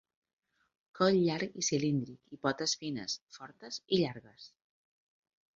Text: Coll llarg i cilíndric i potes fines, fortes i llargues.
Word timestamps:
Coll 0.99 1.17
llarg 1.25 1.59
i 1.63 1.67
cilíndric 1.67 2.33
i 2.37 2.41
potes 2.47 2.75
fines, 2.85 3.19
fortes 3.39 3.81
i 3.99 4.03
llargues. 4.05 4.49